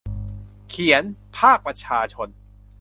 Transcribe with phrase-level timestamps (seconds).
[0.69, 1.03] เขียน
[1.37, 2.29] :'ภาคประชาชน'